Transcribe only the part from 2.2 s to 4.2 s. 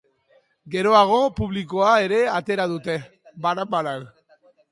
atera dute, banan-banan.